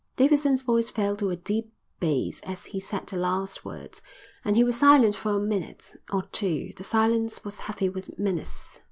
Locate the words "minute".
5.39-5.93